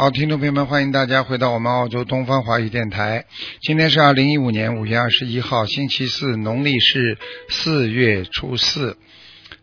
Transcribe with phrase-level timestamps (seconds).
[0.00, 3.24] 好，听众朋友们，欢迎大家回到我们澳洲东方华语电台。
[3.62, 8.96] 今天是二零一五年五月二十一号，星期四，农历是四月初四。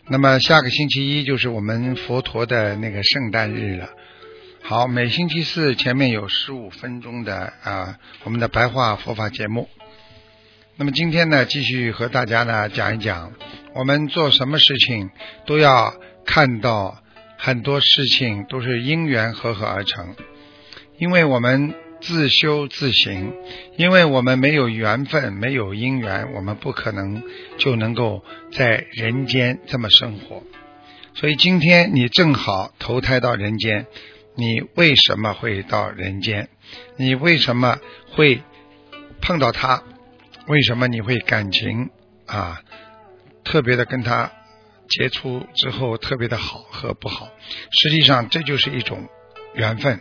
[0.10, 3.88] 那么下个星期一就是我们佛陀的那个圣诞日了。
[4.62, 9.70] 好，每星期四前面有十五分钟的啊，我们的白话佛法节目。
[10.76, 13.32] 那么今天呢，继续和大家呢讲一讲，
[13.74, 15.12] 我们做什么事情
[15.46, 17.02] 都要看到。
[17.38, 20.16] 很多事情都是因缘合合而成，
[20.98, 23.34] 因为我们自修自行，
[23.78, 27.24] 因为我们没有缘分，没有因缘，我们不可能
[27.58, 30.44] 就能够在人间这么生活。
[31.14, 33.88] 所以今天你正好投胎到人间，
[34.36, 36.50] 你为什么会到人间？
[36.98, 37.80] 你为什么
[38.12, 38.42] 会
[39.22, 39.84] 碰到他？
[40.48, 41.90] 为什么你会感情
[42.26, 42.62] 啊
[43.44, 44.32] 特别的跟他？
[44.88, 47.30] 接触之后特别的好和不好，
[47.72, 49.08] 实际上这就是一种
[49.54, 50.00] 缘分。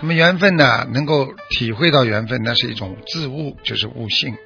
[0.00, 4.36] 那么缘分呢，能够体会到缘分，那是一种自悟，就是悟性。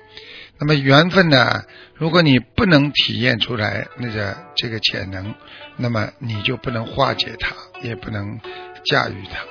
[0.59, 5.35] 那么缘分呢，如果你不能体验出来那个这个潜能，
[5.77, 8.41] 那么你就不能化解它，也不能
[8.85, 9.45] 驾驭它。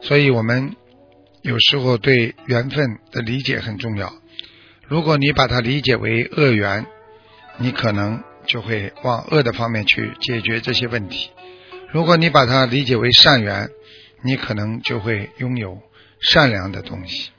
[0.00, 0.76] 所以我们
[1.42, 4.12] 有时候对缘分的理解很重要。
[4.86, 6.86] 如果你把它理解为恶缘，
[7.58, 8.22] 你可能。
[8.46, 11.30] 就会往恶的方面去解决这些问题。
[11.92, 13.68] 如果你把它理解为善缘，
[14.22, 15.78] 你可能就会拥有
[16.20, 17.30] 善良的东西。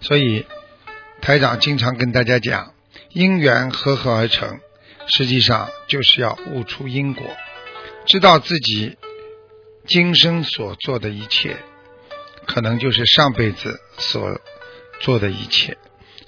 [0.00, 0.46] 所以，
[1.20, 2.74] 台长经常跟大家讲，
[3.10, 4.60] 因缘合合而成，
[5.08, 7.26] 实际上就是要悟出因果，
[8.06, 8.96] 知道自己
[9.86, 11.56] 今生所做的一切，
[12.46, 14.40] 可能就是上辈子所
[15.00, 15.76] 做的一切，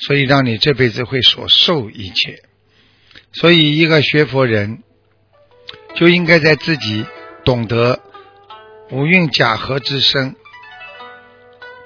[0.01, 2.43] 所以让你这辈子会所受一切。
[3.33, 4.83] 所以，一个学佛人
[5.95, 7.07] 就应该在自己
[7.45, 8.01] 懂得
[8.91, 10.35] 五蕴假合之身，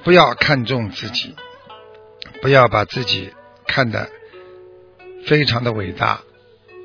[0.05, 1.35] 不要看重自己，
[2.41, 3.33] 不要把自己
[3.67, 4.09] 看得
[5.27, 6.23] 非常的伟大，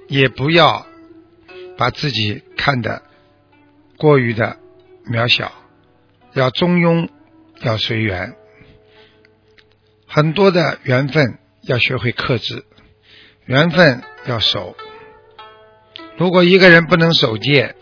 [0.07, 0.88] 也不要
[1.78, 3.03] 把自己看得
[3.97, 4.57] 过于的
[5.06, 5.51] 渺小，
[6.34, 7.09] 要中庸，
[7.62, 8.35] 要随缘。
[10.07, 12.66] 很多的缘分要学会克制，
[13.46, 14.03] 缘分。
[14.28, 14.76] 要守。
[16.18, 17.76] 如果一个人不能守戒，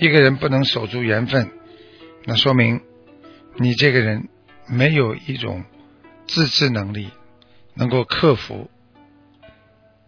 [0.00, 1.50] 一个人不能守住缘分，
[2.24, 2.80] 那说明
[3.56, 4.28] 你这个人
[4.66, 5.64] 没有一种
[6.26, 7.10] 自制能力，
[7.74, 8.70] 能够克服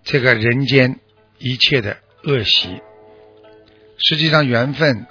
[0.03, 1.01] 这个人间
[1.39, 2.81] 一切的恶习。
[3.99, 5.07] 实际上，缘分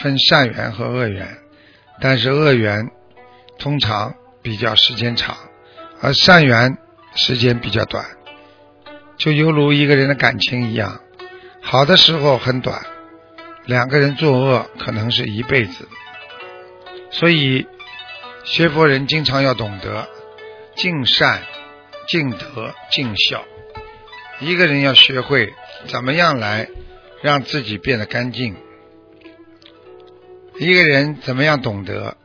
[0.00, 1.38] 分善缘和恶缘，
[2.00, 2.90] 但是恶缘
[3.58, 5.36] 通常比较时间长，
[6.00, 6.78] 而善缘
[7.14, 8.17] 时间比较短。
[9.18, 11.00] 就犹如一个人的感情一样，
[11.60, 12.80] 好的时候很短，
[13.66, 15.88] 两个人作恶可能是一辈子。
[17.10, 17.66] 所以
[18.44, 20.08] 学佛人经常要懂得
[20.76, 21.42] 尽善、
[22.06, 23.44] 尽德、尽孝。
[24.40, 25.52] 一个人要学会
[25.86, 26.68] 怎么样来
[27.22, 28.56] 让自己变得干净。
[30.60, 32.16] 一个人怎么样懂得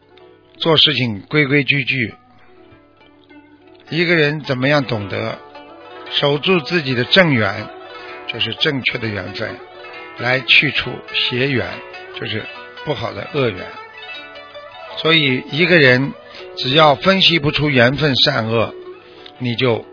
[0.58, 2.14] 做事情规规矩矩。
[3.90, 5.40] 一个人怎么样懂得？
[6.14, 7.68] 守住自己的正缘，
[8.28, 9.58] 就是正确的缘分，
[10.20, 11.68] 来去除邪缘，
[12.20, 12.46] 就是
[12.86, 13.66] 不好的恶缘。
[14.98, 16.14] 所以，一个人
[16.58, 18.74] 只要分析不出缘分善恶，
[19.40, 19.84] 你就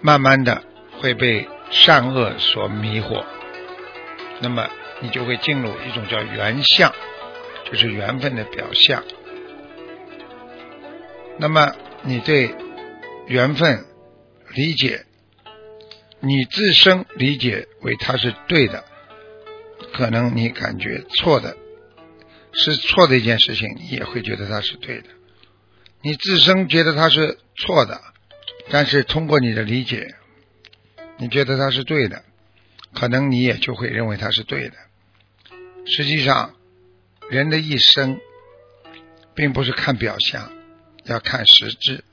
[0.00, 0.62] 慢慢的
[1.00, 3.24] 会被善恶所迷惑，
[4.40, 4.68] 那么
[5.00, 6.90] 你就会进入一种叫缘相，
[7.70, 9.02] 就是缘分的表象。
[11.38, 12.54] 那么，你对
[13.26, 13.84] 缘分。
[14.54, 15.04] 理解，
[16.20, 18.84] 你自身理解为它是对的，
[19.92, 21.56] 可能你感觉错的，
[22.52, 25.08] 是错的一件事情，你也会觉得它是对的。
[26.02, 28.00] 你自身觉得它是错的，
[28.70, 30.14] 但是通过你的理解，
[31.18, 32.22] 你觉得它是对的，
[32.94, 34.76] 可能你也就会认为它是对的。
[35.84, 36.54] 实际上，
[37.28, 38.20] 人的一生
[39.34, 40.52] 并不是看表象，
[41.06, 42.04] 要看实质，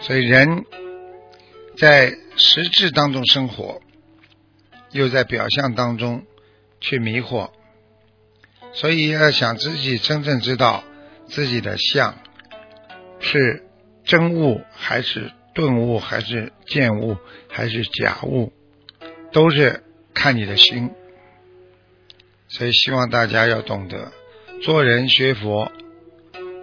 [0.00, 0.64] 所以人。
[1.78, 3.80] 在实质当中生活，
[4.90, 6.24] 又在表象当中
[6.80, 7.50] 去迷惑，
[8.72, 10.84] 所以要想自己真正知道
[11.26, 12.16] 自己的相
[13.20, 13.62] 是
[14.04, 17.16] 真物还是顿悟还是见物
[17.48, 18.52] 还是假物，
[19.32, 19.82] 都是
[20.14, 20.90] 看你的心。
[22.48, 24.12] 所以希望大家要懂得
[24.62, 25.72] 做人学佛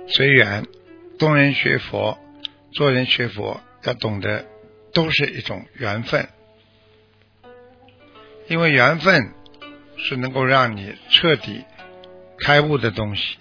[0.07, 0.65] 随缘，
[1.19, 2.17] 动人学佛
[2.71, 4.45] 做人学佛要懂得
[4.93, 6.27] 都是一种缘分。
[8.47, 9.33] 因为缘分
[9.97, 11.63] 是能够让你彻底
[12.39, 13.37] 开悟的东西，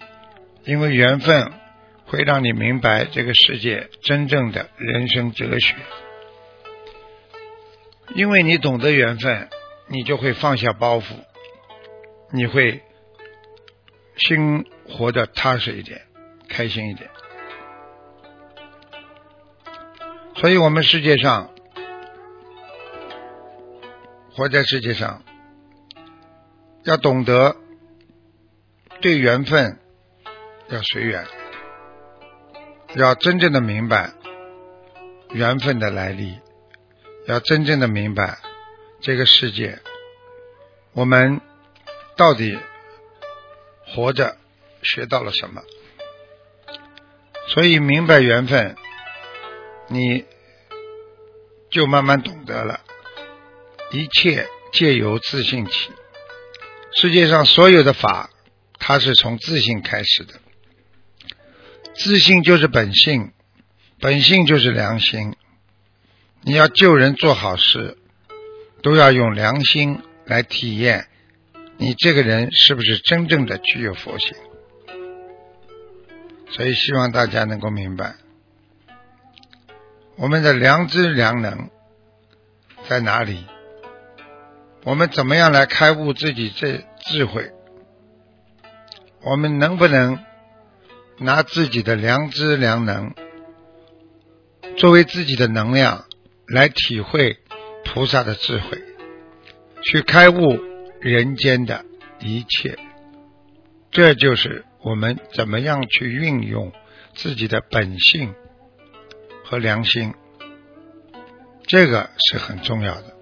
[0.65, 1.51] 因为缘分
[2.05, 5.75] 会让你明白这个世界真正的人生哲学。
[8.15, 9.49] 因为你懂得缘分，
[9.87, 11.03] 你就会放下包袱，
[12.31, 12.81] 你会
[14.15, 16.01] 心活得踏实一点，
[16.47, 17.09] 开心一点。
[20.35, 21.49] 所以我们世界上。
[24.35, 25.21] 活在世界上，
[26.85, 27.55] 要懂得
[28.99, 29.77] 对缘分
[30.69, 31.23] 要随缘，
[32.95, 34.11] 要真正的明白
[35.29, 36.39] 缘分的来历，
[37.27, 38.39] 要真正的明白
[39.01, 39.77] 这个世界，
[40.93, 41.39] 我们
[42.17, 42.57] 到底
[43.85, 44.37] 活着
[44.81, 45.61] 学到了什么？
[47.49, 48.75] 所以明白缘分，
[49.87, 50.25] 你
[51.69, 52.81] 就慢慢懂得了。
[53.91, 55.91] 一切皆由自信起。
[56.95, 58.29] 世界上所有的法，
[58.79, 60.33] 它是从自信开始的。
[61.95, 63.33] 自信就是本性，
[63.99, 65.35] 本性就是良心。
[66.41, 67.97] 你要救人做好事，
[68.81, 71.07] 都要用良心来体验，
[71.77, 74.35] 你这个人是不是真正的具有佛性？
[76.49, 78.15] 所以希望大家能够明白，
[80.15, 81.69] 我们的良知良能
[82.87, 83.45] 在哪里？
[84.83, 87.51] 我们怎么样来开悟自己这智慧？
[89.21, 90.19] 我们能不能
[91.17, 93.13] 拿自己的良知良能
[94.77, 96.05] 作为自己的能量
[96.47, 97.39] 来体会
[97.85, 98.81] 菩萨的智慧，
[99.81, 100.59] 去开悟
[100.99, 101.85] 人间的
[102.19, 102.77] 一切？
[103.91, 106.71] 这就是我们怎么样去运用
[107.13, 108.33] 自己的本性
[109.53, 110.11] 和良心，
[111.67, 113.15] 这个是很重要的。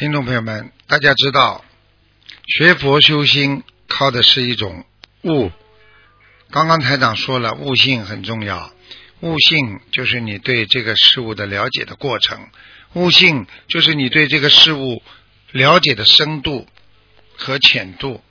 [0.00, 1.62] 听众朋友们，大家知道，
[2.46, 4.86] 学佛修心靠的是一种
[5.24, 5.52] 悟。
[6.50, 8.72] 刚刚台长说了，悟性很重要。
[9.20, 12.48] 悟性就是你对这个事物的了解的过程，
[12.94, 15.02] 悟性就是你对这个事物
[15.50, 16.66] 了解的深度
[17.36, 18.24] 和浅度。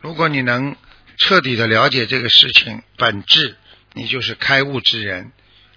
[0.00, 0.74] 如果你能
[1.16, 3.56] 彻底的了解这个事情本质，
[3.92, 5.30] 你就是开悟之人。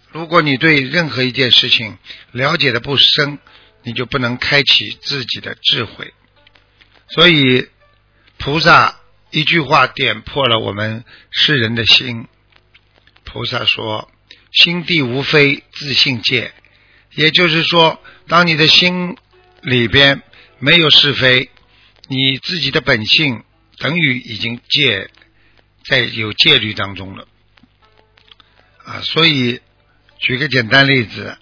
[0.10, 2.00] 如果你对任何一件事情
[2.32, 3.38] 了解的不深，
[3.88, 6.14] 你就不能开启自己的智慧，
[7.08, 7.70] 所以
[8.38, 9.00] 菩萨
[9.32, 12.28] 一句话点破了我们世人的心。
[13.24, 14.12] 菩萨说
[14.52, 16.54] ：“心地无非自性界。”
[17.16, 19.16] 也就是说，当你的心
[19.62, 20.22] 里边
[20.60, 21.50] 没有是非，
[22.10, 23.46] 你自己的本性
[23.78, 25.10] 等于已经戒
[25.86, 27.26] 在有戒律当中了。
[28.84, 29.62] 啊，所以
[30.20, 31.38] 举个简单例子，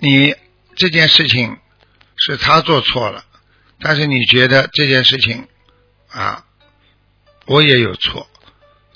[0.00, 0.34] 你。
[0.80, 1.58] 这件事情
[2.16, 3.26] 是他做错了，
[3.80, 5.46] 但是你觉得这件事情
[6.08, 6.46] 啊，
[7.44, 8.26] 我也有错，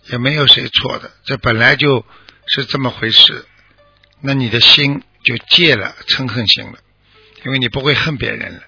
[0.07, 2.07] 也没有谁错的，这本来就
[2.47, 3.45] 是这么回事，
[4.23, 6.79] 那你的心就戒了嗔恨心了，
[7.45, 8.63] 因为你不会恨别人了，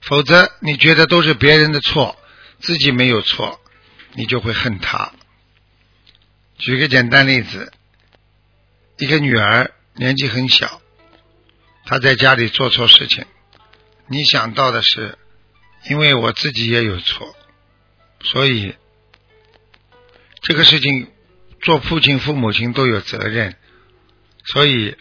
[0.00, 2.16] 否则你觉得都是别人的错，
[2.60, 3.60] 自己没有错，
[4.12, 5.10] 你就会恨他。
[6.58, 7.72] 举个简单例子，
[8.98, 10.80] 一个女儿年纪很小。
[11.86, 13.26] 他在家里做错事情，
[14.08, 15.18] 你想到的是，
[15.90, 17.36] 因为我自己也有错，
[18.22, 18.74] 所以
[20.42, 21.10] 这个事情
[21.60, 23.56] 做父亲、父母亲都有责任，
[24.44, 24.96] 所以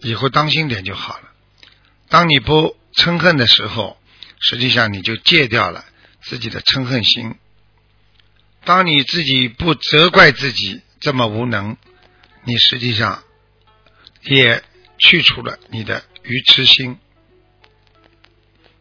[0.00, 1.30] 以后当心点就好了。
[2.08, 3.98] 当你不嗔恨的时候，
[4.40, 5.84] 实际上你就戒掉了
[6.22, 7.36] 自己的嗔恨心。
[8.64, 11.76] 当你自己不责怪自己这么无能，
[12.44, 13.22] 你实际上
[14.22, 14.62] 也
[14.98, 16.98] 去除了你的愚痴心。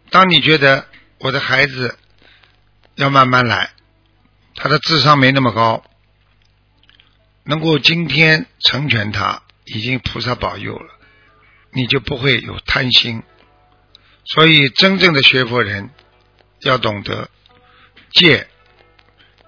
[0.09, 0.87] 当你觉得
[1.19, 1.97] 我的孩子
[2.95, 3.71] 要慢慢来，
[4.55, 5.83] 他的智商没那么高，
[7.43, 10.93] 能够今天成全他，已经菩萨保佑了，
[11.71, 13.23] 你就不会有贪心。
[14.25, 15.89] 所以，真正的学佛人
[16.61, 17.29] 要懂得
[18.11, 18.47] 戒，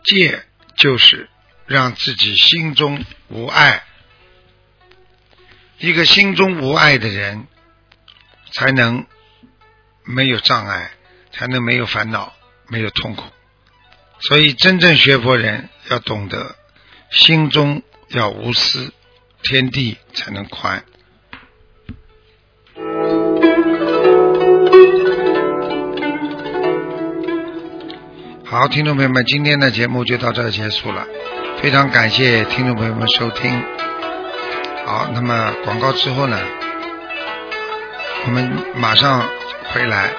[0.04, 0.44] 戒
[0.76, 1.30] 就是
[1.68, 3.84] 让自己心中无爱。
[5.78, 7.46] 一个心中无爱的人，
[8.54, 9.06] 才能
[10.04, 10.92] 没有障碍，
[11.32, 12.34] 才能没有烦恼，
[12.68, 13.24] 没有痛苦。
[14.20, 16.56] 所以，真正学佛人要懂得
[17.12, 18.94] 心中要无私，
[19.42, 20.84] 天地才能宽。
[28.46, 31.08] 好，听众朋友们，今天的节目就到这结束了，
[31.60, 33.52] 非常感谢听众朋友们收听。
[34.86, 36.40] 好，那么广告之后呢，
[38.26, 39.22] 我们马上
[39.74, 40.10] 回来，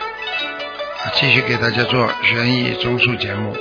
[1.14, 3.56] 继续给大家做悬疑综述节目。